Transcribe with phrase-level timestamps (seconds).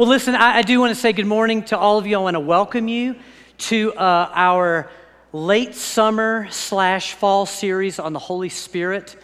[0.00, 2.16] Well, listen, I, I do want to say good morning to all of you.
[2.16, 3.16] I want to welcome you
[3.58, 4.90] to uh, our
[5.34, 9.14] late summer slash fall series on the Holy Spirit.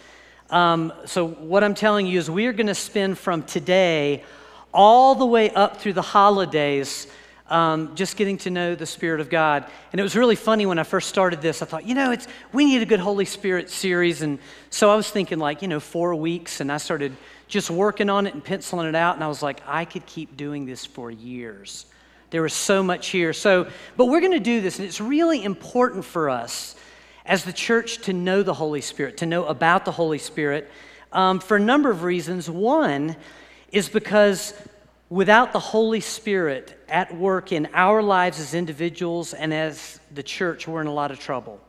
[0.51, 4.23] Um, so, what I'm telling you is we are going to spend from today
[4.71, 7.07] all the way up through the holidays
[7.49, 9.65] um, just getting to know the Spirit of God.
[9.91, 11.63] And it was really funny when I first started this.
[11.63, 14.37] I thought, you know, it's we need a good Holy Spirit series, and
[14.69, 18.27] so I was thinking like, you know, four weeks, and I started just working on
[18.27, 19.15] it and penciling it out.
[19.15, 21.85] And I was like, I could keep doing this for years.
[22.29, 23.31] There was so much here.
[23.33, 26.75] So, but we're going to do this, and it's really important for us
[27.25, 30.69] as the church to know the Holy Spirit, to know about the Holy Spirit,
[31.11, 32.49] um, for a number of reasons.
[32.49, 33.15] One
[33.71, 34.53] is because
[35.09, 40.67] without the Holy Spirit at work in our lives as individuals and as the church,
[40.67, 41.61] we're in a lot of trouble.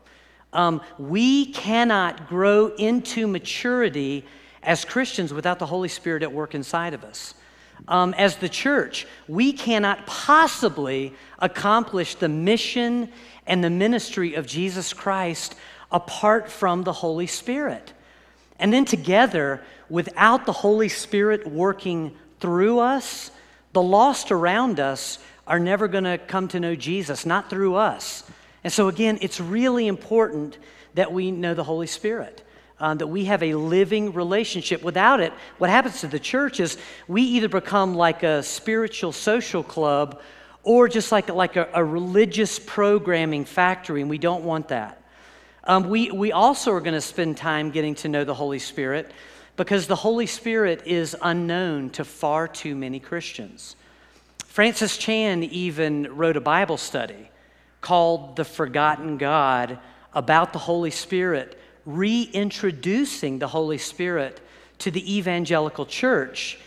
[0.51, 4.25] Um, we cannot grow into maturity
[4.63, 7.33] as Christians without the Holy Spirit at work inside of us.
[7.87, 13.09] Um, as the church, we cannot possibly accomplish the mission
[13.47, 15.55] and the ministry of Jesus Christ
[15.91, 17.93] apart from the Holy Spirit.
[18.59, 23.31] And then together, without the Holy Spirit working through us,
[23.73, 28.23] the lost around us are never going to come to know Jesus, not through us.
[28.63, 30.57] And so, again, it's really important
[30.95, 32.43] that we know the Holy Spirit
[32.79, 34.81] um, that we have a living relationship.
[34.83, 36.77] Without it, what happens to the church is
[37.07, 40.21] we either become like a spiritual social club
[40.63, 45.01] or just like, like a, a religious programming factory, and we don't want that.
[45.63, 49.11] Um, we, we also are going to spend time getting to know the Holy Spirit
[49.55, 53.75] because the Holy Spirit is unknown to far too many Christians.
[54.45, 57.29] Francis Chan even wrote a Bible study
[57.81, 59.79] called The Forgotten God
[60.13, 61.58] about the Holy Spirit
[61.95, 64.39] reintroducing the Holy Spirit
[64.79, 66.59] to the evangelical church.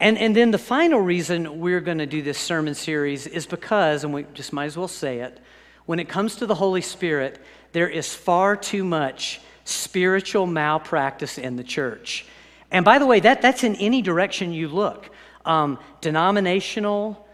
[0.00, 4.04] And, and then the final reason we're going to do this sermon series is because,
[4.04, 5.40] and we just might as well say it,
[5.86, 7.40] when it comes to the Holy Spirit,
[7.72, 12.26] there is far too much spiritual malpractice in the church.
[12.70, 15.10] And by the way, that, that's in any direction you look
[15.44, 17.26] um, denominational,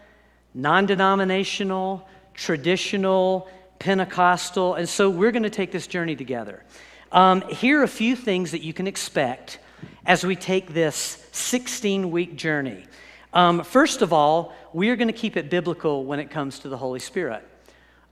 [0.53, 3.49] non denominational, traditional,
[3.79, 4.75] Pentecostal.
[4.75, 6.63] And so we're going to take this journey together.
[7.11, 9.59] Um, here are a few things that you can expect
[10.05, 12.85] as we take this 16 week journey.
[13.33, 16.69] Um, first of all, we are going to keep it biblical when it comes to
[16.69, 17.47] the Holy Spirit.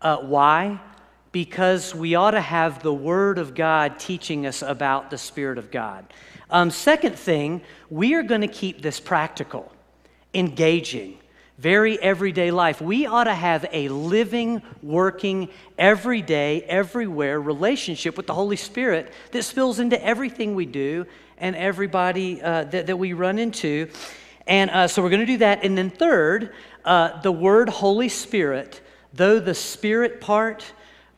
[0.02, 0.80] Uh, why?
[1.31, 5.72] Because we ought to have the Word of God teaching us about the Spirit of
[5.72, 6.06] God.
[6.50, 9.72] Um, second thing, we are going to keep this practical,
[10.34, 11.18] engaging
[11.58, 12.81] very everyday life.
[12.81, 19.44] We ought to have a living, working, everyday, everywhere relationship with the Holy Spirit that
[19.44, 21.06] spills into everything we do
[21.38, 23.90] and everybody uh, that, that we run into.
[24.47, 25.63] And uh, so we're going to do that.
[25.63, 26.53] And then, third,
[26.84, 28.81] uh, the word Holy Spirit,
[29.13, 30.66] though the Spirit part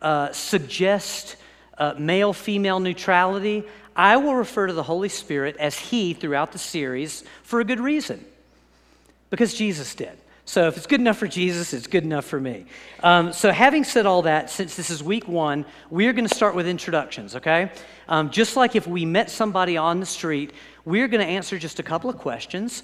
[0.01, 1.37] uh, suggests
[1.77, 3.63] uh, male female neutrality,
[3.95, 7.79] I will refer to the Holy Spirit as He throughout the series for a good
[7.79, 8.23] reason
[9.29, 10.17] because Jesus did.
[10.47, 12.67] So if it's good enough for Jesus, it's good enough for me.
[13.01, 16.35] Um, so having said all that, since this is week one, we are going to
[16.35, 17.71] start with introductions, okay?
[18.07, 20.53] Um, just like if we met somebody on the street,
[20.85, 22.83] we're going to answer just a couple of questions.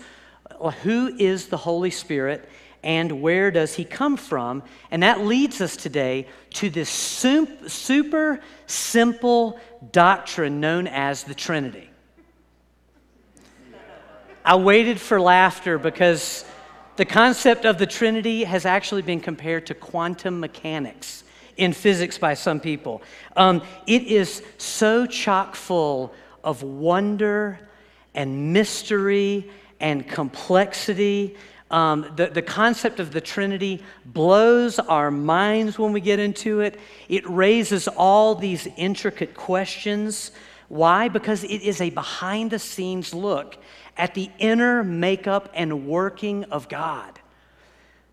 [0.59, 2.49] Uh, who is the Holy Spirit
[2.83, 4.63] and where does he come from?
[4.89, 9.59] And that leads us today to this super simple
[9.91, 11.91] doctrine known as the Trinity.
[14.43, 16.43] I waited for laughter because
[17.01, 21.23] the concept of the Trinity has actually been compared to quantum mechanics
[21.57, 23.01] in physics by some people.
[23.35, 26.13] Um, it is so chock full
[26.43, 27.59] of wonder
[28.13, 31.35] and mystery and complexity.
[31.71, 36.79] Um, the, the concept of the Trinity blows our minds when we get into it.
[37.09, 40.29] It raises all these intricate questions.
[40.67, 41.07] Why?
[41.07, 43.57] Because it is a behind the scenes look
[43.97, 47.19] at the inner makeup and working of God.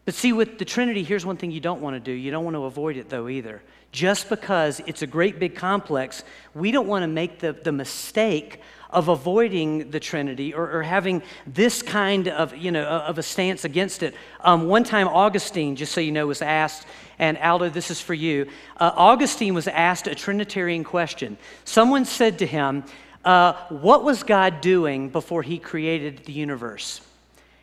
[0.04, 2.12] But see, with the Trinity, here's one thing you don't want to do.
[2.12, 3.62] You don't want to avoid it, though, either.
[3.92, 8.60] Just because it's a great big complex, we don't want to make the, the mistake
[8.90, 13.66] of avoiding the Trinity or, or, having this kind of, you know, of a stance
[13.66, 14.14] against it.
[14.40, 16.86] Um, one time, Augustine, just so you know, was asked,
[17.18, 18.46] and Aldo, this is for you.
[18.78, 21.36] Uh, Augustine was asked a Trinitarian question.
[21.64, 22.84] Someone said to him,
[23.24, 27.00] uh, what was God doing before he created the universe?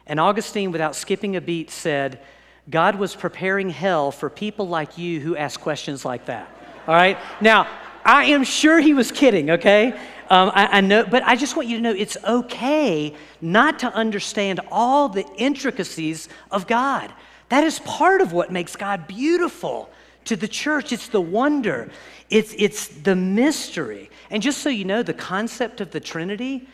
[0.08, 2.20] And Augustine, without skipping a beat, said,
[2.70, 6.50] God was preparing hell for people like you who ask questions like that.
[6.88, 7.18] All right?
[7.42, 7.68] Now,
[8.04, 9.92] I am sure he was kidding, okay?
[10.30, 13.88] Um, I, I know, but I just want you to know it's okay not to
[13.94, 17.12] understand all the intricacies of God.
[17.50, 19.90] That is part of what makes God beautiful
[20.26, 20.92] to the church.
[20.92, 21.90] It's the wonder,
[22.30, 24.10] it's, it's the mystery.
[24.30, 26.68] And just so you know, the concept of the Trinity,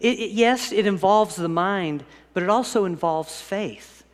[0.00, 4.04] it, it, yes, it involves the mind, but it also involves faith.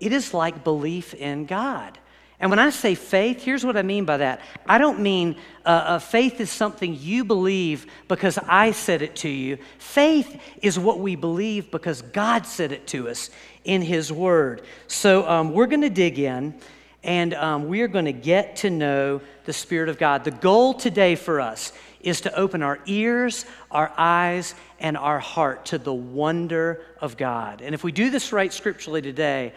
[0.00, 1.98] It is like belief in God.
[2.40, 4.40] And when I say faith, here's what I mean by that.
[4.64, 9.28] I don't mean uh, uh, faith is something you believe because I said it to
[9.28, 9.58] you.
[9.78, 13.30] Faith is what we believe because God said it to us
[13.64, 14.62] in His Word.
[14.86, 16.54] So um, we're going to dig in
[17.02, 20.24] and um, we are going to get to know the Spirit of God.
[20.24, 25.66] The goal today for us is to open our ears, our eyes, and our heart
[25.66, 27.60] to the wonder of God.
[27.60, 29.52] And if we do this right scripturally today,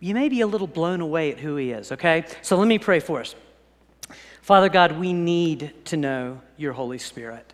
[0.00, 2.24] you may be a little blown away at who He is, okay?
[2.42, 3.34] So let me pray for us.
[4.42, 7.52] Father God, we need to know your Holy Spirit.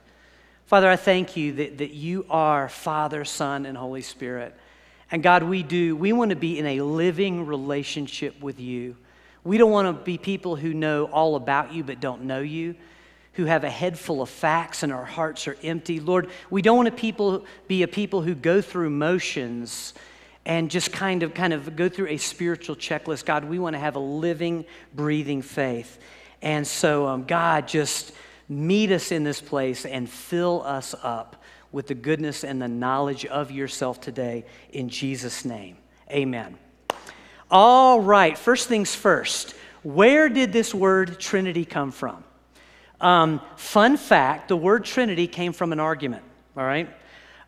[0.66, 4.54] Father, I thank you that, that you are Father, Son, and Holy Spirit.
[5.10, 8.96] And God, we do, we want to be in a living relationship with you.
[9.44, 12.74] We don't want to be people who know all about you but don't know you,
[13.34, 16.00] who have a head full of facts and our hearts are empty.
[16.00, 19.94] Lord, we don't want to people, be a people who go through motions
[20.44, 23.24] and just kind of kind of go through a spiritual checklist.
[23.24, 24.64] God, we want to have a living,
[24.94, 25.98] breathing faith.
[26.42, 28.12] And so, um, God, just
[28.48, 31.42] meet us in this place and fill us up
[31.72, 35.76] with the goodness and the knowledge of yourself today in Jesus' name.
[36.10, 36.58] Amen.
[37.52, 39.56] All right, first things first.
[39.82, 42.22] Where did this word Trinity come from?
[43.00, 46.22] Um, fun fact the word Trinity came from an argument,
[46.56, 46.88] all right?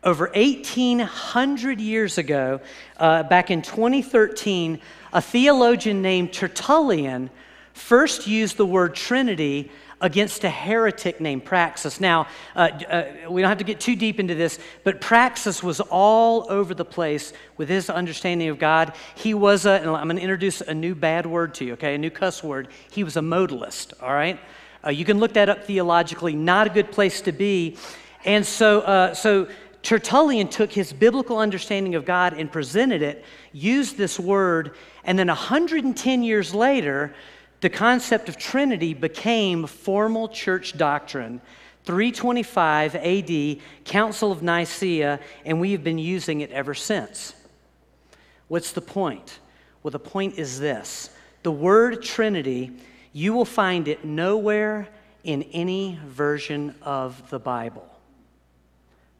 [0.03, 2.59] Over 1,800 years ago,
[2.97, 4.81] uh, back in 2013,
[5.13, 7.29] a theologian named Tertullian
[7.71, 9.71] first used the word Trinity
[10.03, 12.01] against a heretic named Praxeas.
[12.01, 12.27] Now,
[12.57, 16.45] uh, uh, we don't have to get too deep into this, but Praxeas was all
[16.49, 18.93] over the place with his understanding of God.
[19.15, 21.95] He was a, and I'm going to introduce a new bad word to you, okay,
[21.95, 22.67] a new cuss word.
[22.91, 24.37] He was a modalist, all right?
[24.85, 27.77] Uh, you can look that up theologically, not a good place to be.
[28.25, 29.47] And so, uh, so
[29.83, 33.23] Tertullian took his biblical understanding of God and presented it,
[33.53, 37.15] used this word, and then 110 years later,
[37.63, 41.39] the concept of Trinity became formal church doctrine.
[41.85, 47.33] 325 AD, Council of Nicaea, and we have been using it ever since.
[48.49, 49.39] What's the point?
[49.81, 51.09] Well, the point is this
[51.43, 52.71] the word Trinity,
[53.13, 54.89] you will find it nowhere
[55.23, 57.87] in any version of the Bible.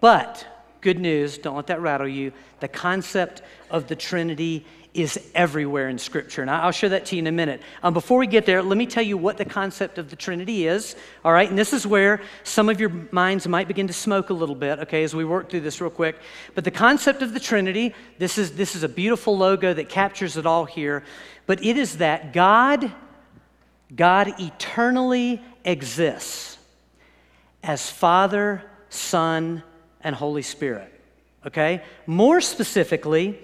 [0.02, 0.46] But
[0.84, 2.34] Good news, don't let that rattle you.
[2.60, 3.42] The concept
[3.72, 6.44] of the Trinity is everywhere in Scripture.
[6.44, 7.62] And I'll show that to you in a minute.
[7.82, 10.68] Um, before we get there, let me tell you what the concept of the Trinity
[10.68, 10.96] is.
[11.26, 14.34] All right, and this is where some of your minds might begin to smoke a
[14.34, 16.20] little bit, okay, as we work through this real quick.
[16.54, 20.38] But the concept of the Trinity, this is, this is a beautiful logo that captures
[20.38, 21.04] it all here.
[21.48, 22.92] But it is that God,
[23.96, 26.60] God eternally exists
[27.64, 29.64] as Father, Son,
[30.02, 30.90] and Holy Spirit.
[31.48, 31.82] Okay?
[32.06, 33.40] More specifically,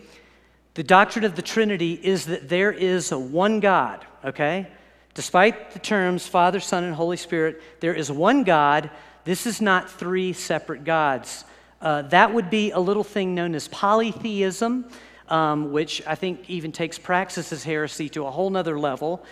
[0.80, 4.66] the doctrine of the Trinity is that there is one God, okay?
[5.14, 8.90] Despite the terms Father, Son, and Holy Spirit, there is one God.
[9.26, 11.44] This is not three separate gods.
[11.82, 14.86] Uh, that would be a little thing known as polytheism,
[15.28, 19.26] um, which I think even takes Praxeas's heresy to a whole nother level.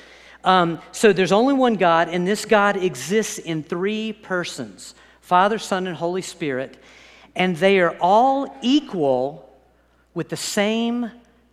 [0.44, 5.88] Um, so there's only one God, and this God exists in three persons Father, Son,
[5.88, 6.77] and Holy Spirit
[7.38, 9.50] and they are all equal
[10.13, 11.10] with the same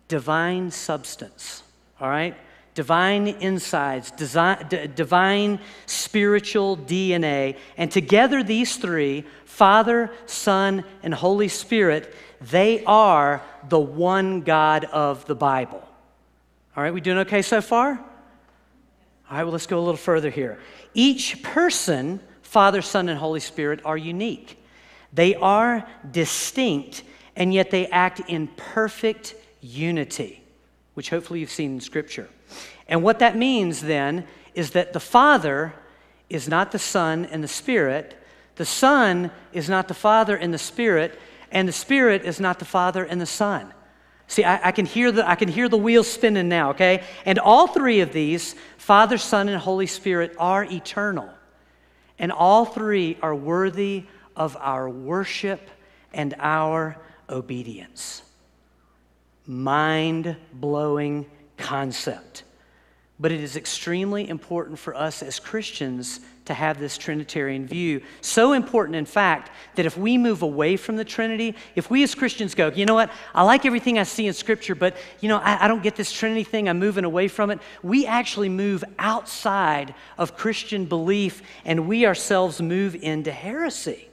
[0.07, 1.63] divine substance.
[1.99, 2.35] All right?
[2.73, 7.57] Divine insides, design, divine spiritual DNA.
[7.77, 15.25] And together, these three Father, Son, and Holy Spirit they are the one God of
[15.25, 15.81] the Bible.
[16.75, 17.91] All right, we doing okay so far?
[17.91, 20.59] All right, well, let's go a little further here.
[20.93, 24.61] Each person, Father, Son, and Holy Spirit, are unique.
[25.13, 27.03] They are distinct,
[27.35, 29.35] and yet they act in perfect
[29.65, 30.43] unity,
[30.93, 32.29] which hopefully you've seen in Scripture.
[32.87, 35.73] And what that means then is that the Father
[36.29, 38.15] is not the Son and the Spirit,
[38.55, 41.19] the Son is not the Father and the Spirit,
[41.51, 43.73] and the Spirit is not the Father and the Son.
[44.27, 47.03] See, I, I, can hear the, I can hear the wheels spinning now, okay?
[47.25, 51.29] And all three of these, Father, Son, and Holy Spirit, are eternal.
[52.17, 54.05] And all three are worthy
[54.35, 55.69] of our worship
[56.13, 56.97] and our
[57.29, 58.23] obedience.
[59.47, 61.25] Mind blowing
[61.57, 62.43] concept.
[63.19, 68.01] But it is extremely important for us as Christians to have this Trinitarian view.
[68.21, 72.13] So important, in fact, that if we move away from the Trinity, if we as
[72.13, 75.37] Christians go, you know what, I like everything I see in Scripture, but you know,
[75.37, 78.83] I, I don't get this Trinity thing, I'm moving away from it, we actually move
[78.99, 84.09] outside of Christian belief and we ourselves move into heresy.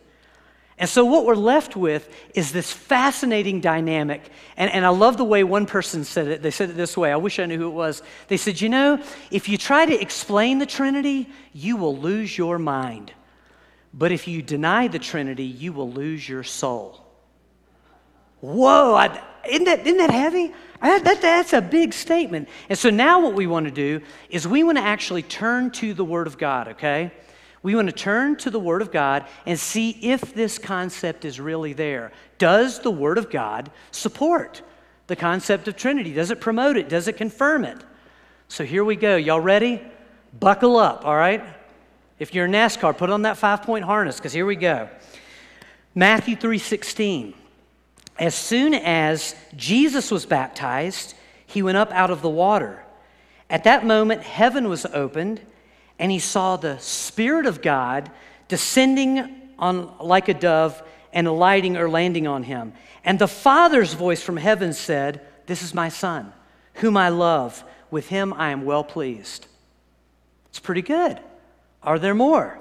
[0.83, 4.21] And so, what we're left with is this fascinating dynamic.
[4.57, 6.43] And, and I love the way one person said it.
[6.43, 7.13] They said it this way.
[7.13, 8.03] I wish I knew who it was.
[8.27, 12.59] They said, You know, if you try to explain the Trinity, you will lose your
[12.59, 13.13] mind.
[13.95, 17.07] But if you deny the Trinity, you will lose your soul.
[18.41, 20.53] Whoa, I, isn't, that, isn't that heavy?
[20.81, 22.49] That, that, that's a big statement.
[22.69, 25.95] And so now what we want to do is we want to actually turn to
[25.95, 27.13] the Word of God, okay?
[27.63, 31.39] We want to turn to the Word of God and see if this concept is
[31.39, 32.13] really there.
[32.39, 34.63] Does the Word of God support
[35.07, 36.13] the concept of Trinity?
[36.13, 36.89] Does it promote it?
[36.89, 37.79] Does it confirm it?
[38.49, 39.17] So here we go.
[39.17, 39.81] Y'all ready?
[40.39, 41.43] Buckle up, all right?
[42.19, 44.89] If you're in NASCAR, put on that five point harness because here we go.
[45.95, 47.35] Matthew 3:16.
[48.19, 51.15] As soon as Jesus was baptized,
[51.47, 52.83] he went up out of the water.
[53.49, 55.41] At that moment, heaven was opened
[56.03, 58.11] and he saw the Spirit of God
[58.49, 60.83] descending on like a dove
[61.13, 62.73] and alighting or landing on him.
[63.05, 66.33] And the Father's voice from heaven said, This is my Son,
[66.75, 67.63] whom I love.
[67.93, 69.47] With him I am well pleased.
[70.49, 71.21] It's pretty good.
[71.85, 72.59] Are there more?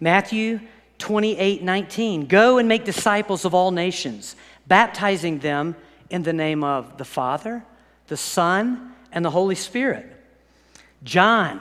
[0.00, 0.58] Matthew
[0.96, 2.26] 28 19.
[2.26, 4.34] Go and make disciples of all nations,
[4.66, 5.76] baptizing them
[6.08, 7.64] in the name of the Father,
[8.06, 10.08] the Son, and the Holy Spirit.
[11.04, 11.60] John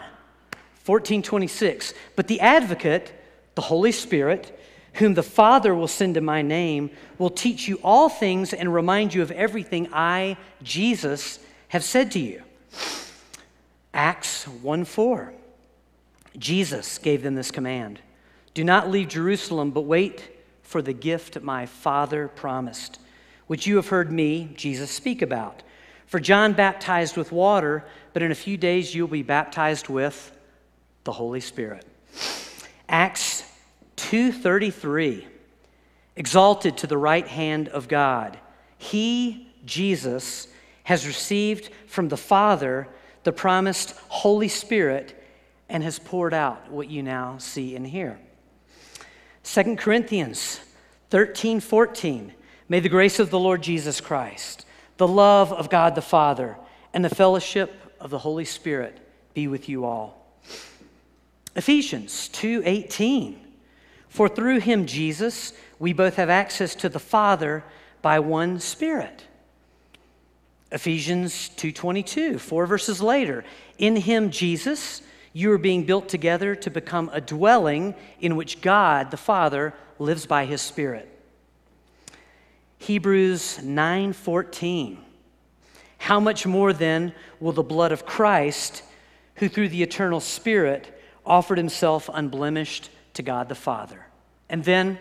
[0.86, 1.94] 1426.
[2.16, 3.14] But the advocate,
[3.56, 4.58] the Holy Spirit,
[4.94, 9.14] whom the Father will send in my name, will teach you all things and remind
[9.14, 12.42] you of everything I, Jesus, have said to you.
[13.94, 15.34] Acts 1 4.
[16.38, 18.00] Jesus gave them this command
[18.54, 23.00] Do not leave Jerusalem, but wait for the gift my Father promised,
[23.48, 25.64] which you have heard me, Jesus, speak about.
[26.06, 30.36] For John baptized with water, but in a few days you'll be baptized with
[31.04, 31.86] the Holy Spirit.
[32.88, 33.44] Acts
[33.98, 35.28] 2:33
[36.16, 38.38] exalted to the right hand of God.
[38.78, 40.48] He, Jesus,
[40.84, 42.88] has received from the Father
[43.24, 45.16] the promised Holy Spirit
[45.70, 48.20] and has poured out what you now see and hear.
[49.44, 50.60] 2 Corinthians
[51.10, 52.34] 13 14.
[52.68, 54.66] May the grace of the Lord Jesus Christ,
[54.98, 56.58] the love of God the Father,
[56.94, 58.98] and the fellowship of the Holy Spirit
[59.34, 60.21] be with you all.
[61.56, 63.38] Ephesians 2:18
[64.08, 67.64] For through him Jesus we both have access to the Father
[68.02, 69.26] by one spirit.
[70.72, 73.44] Ephesians 2:22 4 verses later
[73.78, 75.02] in him Jesus
[75.34, 80.26] you are being built together to become a dwelling in which God the Father lives
[80.26, 81.08] by his spirit.
[82.78, 84.98] Hebrews 9:14
[86.00, 88.84] How much more then will the blood of Christ
[89.36, 91.01] who through the eternal spirit
[91.32, 94.06] offered himself unblemished to God the Father.
[94.50, 95.00] And then,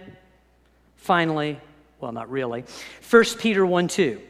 [0.94, 1.60] finally,
[1.98, 2.64] well, not really,
[3.10, 4.20] 1 Peter 1 2,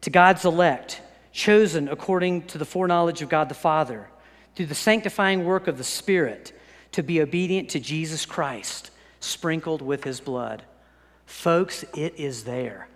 [0.00, 4.08] to God's elect, chosen according to the foreknowledge of God the Father,
[4.54, 6.58] through the sanctifying work of the Spirit,
[6.92, 8.90] to be obedient to Jesus Christ,
[9.20, 10.62] sprinkled with his blood.
[11.26, 12.88] Folks, it is there.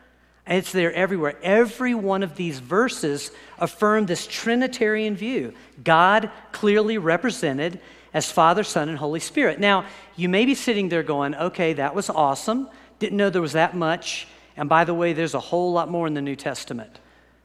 [0.47, 1.37] It's there everywhere.
[1.43, 5.53] Every one of these verses affirm this Trinitarian view.
[5.85, 7.81] God clearly represented
[8.17, 9.61] as Father, Son, and Holy Spirit.
[9.61, 9.85] Now,
[10.17, 12.71] you may be sitting there going, okay, that was awesome.
[12.99, 14.27] Didn't know there was that much.
[14.57, 16.99] And by the way, there's a whole lot more in the New Testament.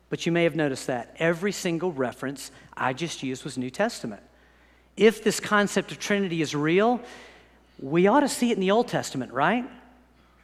[0.09, 4.21] But you may have noticed that every single reference I just used was New Testament.
[4.95, 7.01] If this concept of Trinity is real,
[7.77, 9.69] we ought to see it in the Old Testament, right?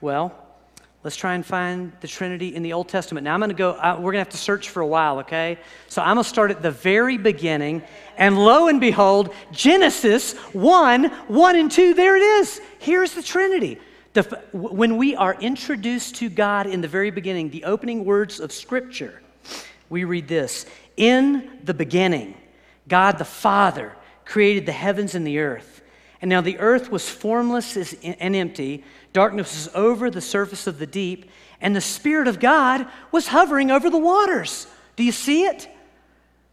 [0.01, 0.35] Well,
[1.07, 3.23] Let's try and find the Trinity in the Old Testament.
[3.23, 5.19] Now, I'm going to go, uh, we're going to have to search for a while,
[5.19, 5.57] okay?
[5.87, 7.81] So I'm going to start at the very beginning.
[8.17, 12.59] And lo and behold, Genesis 1 1 and 2, there it is.
[12.79, 13.79] Here's the Trinity.
[14.11, 18.51] The, when we are introduced to God in the very beginning, the opening words of
[18.51, 19.21] Scripture,
[19.87, 20.65] we read this
[20.97, 22.35] In the beginning,
[22.89, 23.95] God the Father
[24.25, 25.81] created the heavens and the earth.
[26.21, 28.83] And now the earth was formless and empty
[29.17, 31.25] Darkness was over the surface of the deep,
[31.59, 34.67] and the Spirit of God was hovering over the waters.
[34.95, 35.67] Do you see it?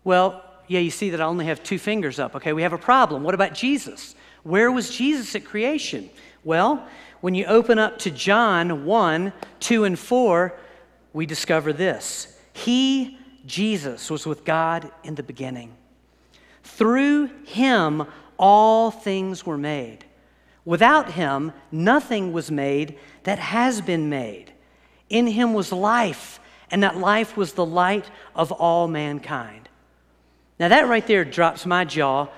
[0.03, 2.35] Well, yeah, you see that I only have two fingers up.
[2.37, 3.23] Okay, we have a problem.
[3.23, 4.15] What about Jesus?
[4.45, 6.09] Where was Jesus at creation?
[6.43, 6.89] Well,
[7.21, 10.59] when you open up to John 1, 2, and 4,
[11.13, 15.75] we discover this He, Jesus, was with God in the beginning.
[16.63, 18.07] Through him,
[18.39, 20.05] all things were made.
[20.65, 24.53] Without him, nothing was made that has been made.
[25.11, 29.69] In him was life, and that life was the light of all mankind.
[30.59, 32.29] Now, that right there drops my jaw.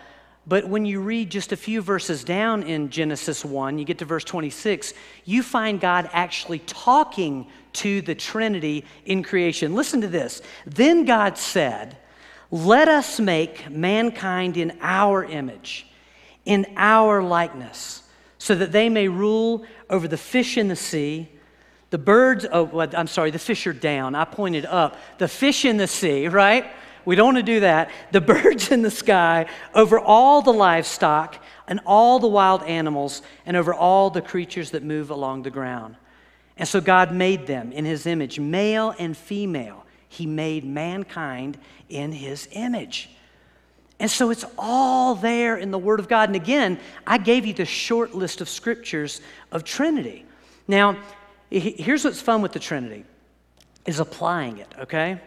[0.48, 4.04] But when you read just a few verses down in Genesis 1, you get to
[4.04, 9.74] verse 26, you find God actually talking to the Trinity in creation.
[9.74, 10.42] Listen to this.
[10.64, 11.98] Then God said,
[12.50, 15.86] Let us make mankind in our image,
[16.44, 18.02] in our likeness,
[18.38, 21.30] so that they may rule over the fish in the sea
[21.96, 24.14] the birds, oh, I'm sorry, the fish are down.
[24.14, 24.98] I pointed up.
[25.16, 26.66] The fish in the sea, right?
[27.06, 27.90] We don't want to do that.
[28.10, 33.56] The birds in the sky, over all the livestock and all the wild animals, and
[33.56, 35.96] over all the creatures that move along the ground.
[36.58, 39.85] And so God made them in his image, male and female.
[40.16, 41.58] He made mankind
[41.88, 43.10] in his image.
[43.98, 46.28] And so it's all there in the Word of God.
[46.28, 49.20] And again, I gave you the short list of scriptures
[49.52, 50.26] of Trinity.
[50.68, 50.98] Now,
[51.50, 53.04] Here's what's fun with the Trinity
[53.86, 55.20] is applying it, okay?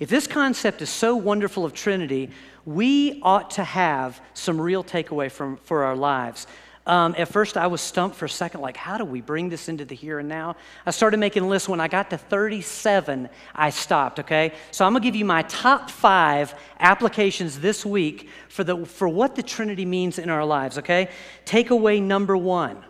[0.00, 2.30] If this concept is so wonderful of Trinity,
[2.64, 6.46] we ought to have some real takeaway from, for our lives.
[6.86, 9.68] Um, at first, I was stumped for a second, like, how do we bring this
[9.68, 10.54] into the here and now?
[10.86, 11.68] I started making lists.
[11.68, 14.52] When I got to 37, I stopped, okay?
[14.70, 19.34] So I'm gonna give you my top five applications this week for, the, for what
[19.34, 21.08] the Trinity means in our lives, okay?
[21.44, 22.84] Takeaway number one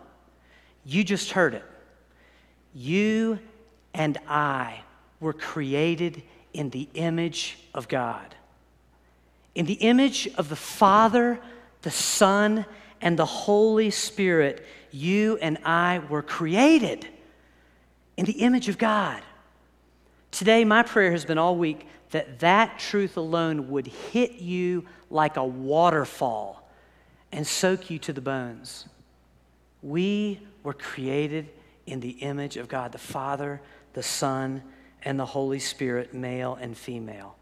[0.87, 1.65] you just heard it.
[2.73, 3.39] You
[3.93, 4.81] and I
[5.19, 6.23] were created
[6.53, 8.35] in the image of God.
[9.53, 11.39] In the image of the Father,
[11.81, 12.65] the Son,
[13.01, 17.07] and the Holy Spirit, you and I were created
[18.15, 19.21] in the image of God.
[20.31, 25.37] Today, my prayer has been all week that that truth alone would hit you like
[25.37, 26.69] a waterfall
[27.31, 28.87] and soak you to the bones.
[29.81, 31.49] We were created
[31.85, 33.61] in the image of God the Father,
[33.93, 34.63] the Son,
[35.03, 37.35] and the Holy Spirit, male and female.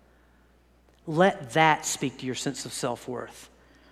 [1.08, 3.50] Let that speak to your sense of self worth.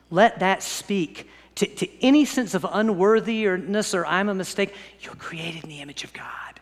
[0.09, 4.73] Let that speak to, to any sense of unworthiness or I'm a mistake.
[5.01, 6.59] You're created in the image of God.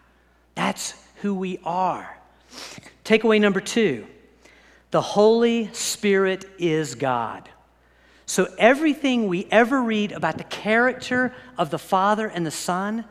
[0.56, 2.18] That's who we are.
[3.06, 4.08] Takeaway number two
[4.92, 7.50] the Holy Spirit is God.
[8.26, 13.06] So, everything we ever read about the character of the Father and the Son,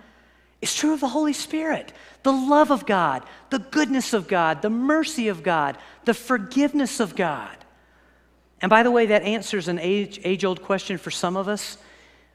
[0.60, 1.92] is true of the Holy Spirit.
[2.22, 7.16] The love of God, the goodness of God, the mercy of God, the forgiveness of
[7.16, 7.56] God.
[8.62, 11.78] And by the way, that answers an age, age old question for some of us,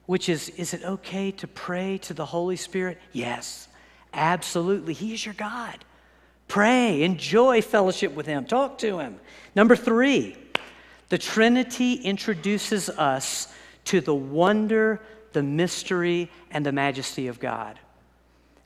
[0.06, 3.00] which is Is it okay to pray to the Holy Spirit?
[3.12, 3.68] Yes,
[4.14, 4.94] absolutely.
[4.94, 5.84] He is your God.
[6.48, 9.20] Pray, enjoy fellowship with Him, talk to Him.
[9.56, 10.38] Number three,
[11.10, 13.52] the Trinity introduces us
[13.86, 15.02] to the wonder,
[15.34, 17.80] the mystery, and the majesty of God.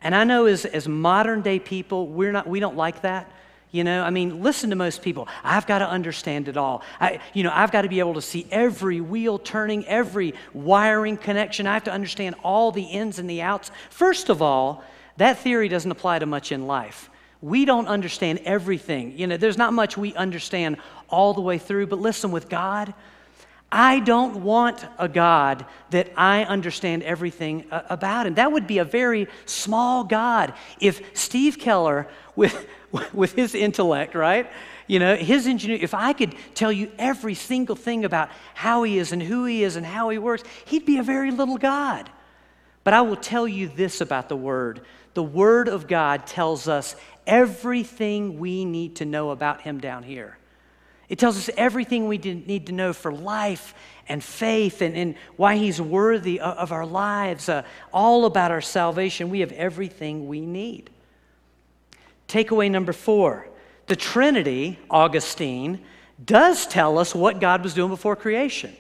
[0.01, 3.29] And I know as, as modern day people, we're not, we don't like that.
[3.71, 5.27] You know, I mean, listen to most people.
[5.43, 6.81] I've got to understand it all.
[6.99, 11.17] I, you know, I've got to be able to see every wheel turning, every wiring
[11.17, 11.67] connection.
[11.67, 13.69] I have to understand all the ins and the outs.
[13.91, 14.83] First of all,
[15.17, 17.11] that theory doesn't apply to much in life.
[17.41, 19.17] We don't understand everything.
[19.17, 20.77] You know, there's not much we understand
[21.07, 21.87] all the way through.
[21.87, 22.93] But listen, with God,
[23.71, 28.35] I don't want a God that I understand everything about him.
[28.35, 30.53] That would be a very small God.
[30.79, 32.67] If Steve Keller, with,
[33.13, 34.49] with his intellect, right?
[34.87, 38.97] You know, his ingenuity, if I could tell you every single thing about how he
[38.97, 42.09] is and who he is and how he works, he'd be a very little God.
[42.83, 44.81] But I will tell you this about the Word
[45.13, 46.95] the Word of God tells us
[47.27, 50.38] everything we need to know about him down here.
[51.09, 53.73] It tells us everything we need to know for life
[54.07, 59.29] and faith and, and why He's worthy of our lives, uh, all about our salvation.
[59.29, 60.89] We have everything we need.
[62.27, 63.47] Takeaway number four
[63.87, 65.79] the Trinity, Augustine,
[66.23, 68.75] does tell us what God was doing before creation.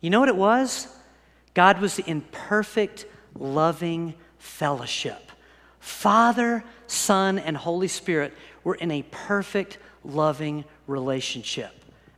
[0.00, 0.88] You know what it was?
[1.52, 5.30] God was in perfect, loving fellowship.
[5.78, 8.32] Father, Son, and Holy Spirit
[8.64, 11.72] were in a perfect, loving relationship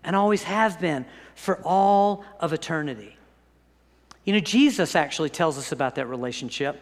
[0.05, 1.05] and always have been
[1.35, 3.17] for all of eternity.
[4.25, 6.81] You know, Jesus actually tells us about that relationship.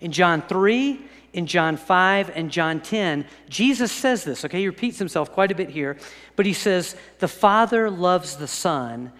[0.00, 1.00] In John 3,
[1.32, 4.60] in John 5, and John 10, Jesus says this, okay?
[4.60, 5.96] He repeats himself quite a bit here,
[6.36, 9.12] but he says, The Father loves the Son,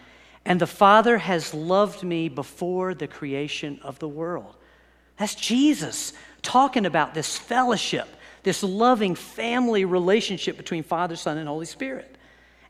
[0.44, 4.56] and the Father has loved me before the creation of the world.
[5.16, 8.08] That's Jesus talking about this fellowship
[8.42, 12.16] this loving family relationship between Father, Son, and Holy Spirit.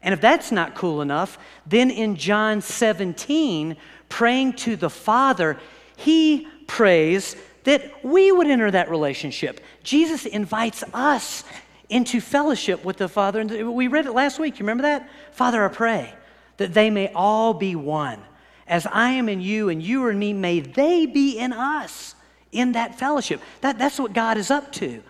[0.03, 3.77] And if that's not cool enough, then in John 17,
[4.09, 5.59] praying to the Father,
[5.97, 9.61] he prays that we would enter that relationship.
[9.85, 11.45] Jesus invites us
[11.89, 13.41] into fellowship with the Father.
[13.41, 14.59] And we read it last week.
[14.59, 15.09] You remember that?
[15.33, 16.13] Father, I pray
[16.57, 18.21] that they may all be one.
[18.67, 22.15] As I am in you and you are in me, may they be in us
[22.51, 23.41] in that fellowship.
[23.61, 25.03] That, that's what God is up to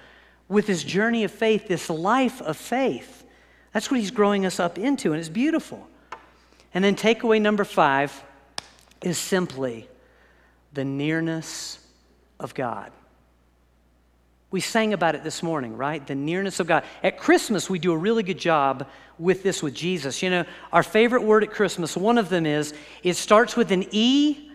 [0.53, 3.25] with this journey of faith, this life of faith.
[3.73, 5.89] That's what He's growing us up into, and it's beautiful.
[6.75, 8.23] And then takeaway number five
[9.01, 9.89] is simply
[10.75, 11.79] the nearness
[12.39, 12.93] of God.
[14.51, 16.07] We sang about it this morning, right?
[16.07, 16.85] The nearness of God.
[17.03, 18.87] At Christmas, we do a really good job
[19.19, 20.23] with this with Jesus.
[20.23, 23.87] You know, our favorite word at Christmas, one of them is it starts with an
[23.91, 24.52] E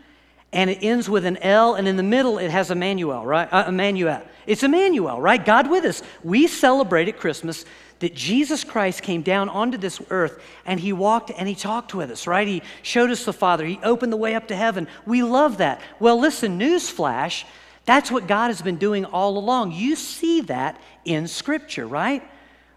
[0.53, 3.51] and it ends with an L, and in the middle it has Emmanuel, right?
[3.51, 4.21] Uh, Emmanuel.
[4.45, 5.43] It's Emmanuel, right?
[5.43, 6.01] God with us.
[6.23, 7.65] We celebrate at Christmas
[7.99, 12.11] that Jesus Christ came down onto this earth and he walked and he talked with
[12.11, 12.47] us, right?
[12.47, 13.65] He showed us the Father.
[13.65, 14.87] He opened the way up to heaven.
[15.05, 15.81] We love that.
[15.99, 17.43] Well, listen, newsflash,
[17.85, 19.71] that's what God has been doing all along.
[19.71, 22.23] You see that in Scripture, right?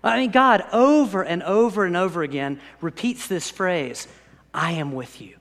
[0.02, 4.08] I mean, God over and over and over again repeats this phrase
[4.54, 5.36] I am with you.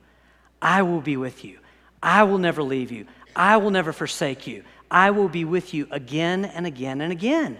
[0.61, 1.58] I will be with you.
[2.01, 3.05] I will never leave you.
[3.35, 4.63] I will never forsake you.
[4.89, 7.59] I will be with you again and again and again.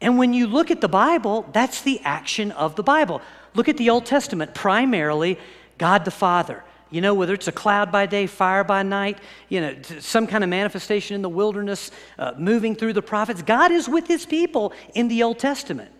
[0.00, 3.22] And when you look at the Bible, that's the action of the Bible.
[3.54, 5.38] Look at the Old Testament, primarily
[5.78, 6.64] God the Father.
[6.90, 10.44] You know, whether it's a cloud by day, fire by night, you know, some kind
[10.44, 14.74] of manifestation in the wilderness, uh, moving through the prophets, God is with his people
[14.94, 15.90] in the Old Testament.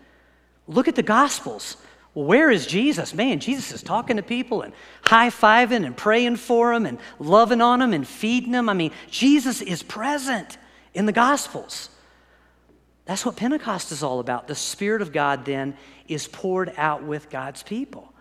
[0.67, 1.77] Look at the Gospels.
[2.13, 3.13] Well, where is Jesus?
[3.13, 7.61] Man, Jesus is talking to people and high fiving and praying for them and loving
[7.61, 8.69] on them and feeding them.
[8.69, 10.57] I mean, Jesus is present
[10.93, 11.89] in the Gospels.
[13.05, 14.47] That's what Pentecost is all about.
[14.47, 15.75] The Spirit of God then
[16.07, 18.13] is poured out with God's people.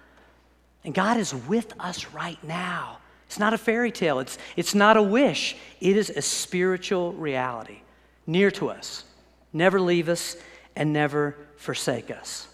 [0.84, 2.98] And God is with us right now.
[3.26, 5.56] It's not a fairy tale, it's, it's not a wish.
[5.80, 7.80] It is a spiritual reality
[8.26, 9.04] near to us.
[9.52, 10.36] Never leave us
[10.76, 12.48] and never forsake us.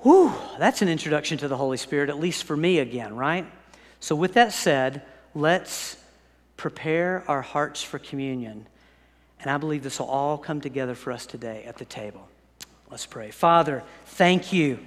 [0.00, 3.46] Whew, that's an introduction to the Holy Spirit, at least for me again, right?
[4.00, 5.02] So, with that said,
[5.34, 5.96] let's
[6.56, 8.66] prepare our hearts for communion.
[9.40, 12.28] And I believe this will all come together for us today at the table.
[12.90, 13.30] Let's pray.
[13.30, 14.78] Father, thank you.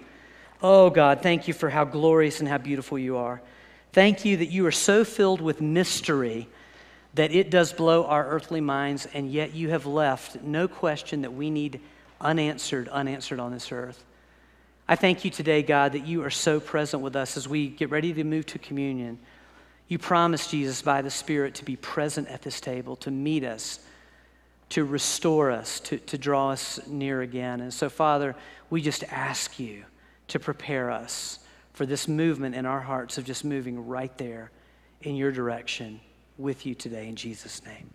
[0.61, 3.41] Oh, God, thank you for how glorious and how beautiful you are.
[3.93, 6.47] Thank you that you are so filled with mystery
[7.13, 11.33] that it does blow our earthly minds, and yet you have left no question that
[11.33, 11.81] we need
[12.21, 14.05] unanswered, unanswered on this earth.
[14.91, 17.89] I thank you today, God, that you are so present with us as we get
[17.91, 19.19] ready to move to communion.
[19.87, 23.79] You promised, Jesus, by the Spirit, to be present at this table, to meet us,
[24.67, 27.61] to restore us, to, to draw us near again.
[27.61, 28.35] And so, Father,
[28.69, 29.85] we just ask you
[30.27, 31.39] to prepare us
[31.71, 34.51] for this movement in our hearts of just moving right there
[35.03, 36.01] in your direction
[36.37, 37.89] with you today in Jesus' name.